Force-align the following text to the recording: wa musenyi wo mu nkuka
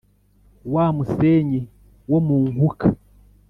wa 0.73 0.85
musenyi 0.95 1.61
wo 2.11 2.19
mu 2.27 2.37
nkuka 2.51 2.87